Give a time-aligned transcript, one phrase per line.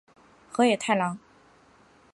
[0.51, 1.19] 河野太郎。